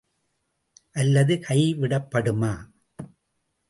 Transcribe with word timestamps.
அல்லது 0.91 1.39
கை 1.39 1.75
விடப்படுமா? 1.75 2.53